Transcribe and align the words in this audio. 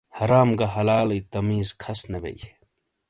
حرام 0.17 0.49
گہ 0.59 0.67
حلالئیی 0.75 1.27
تمیز 1.31 1.69
کھس 1.81 1.99
نے 2.11 2.19
بئیی۔ 2.23 2.43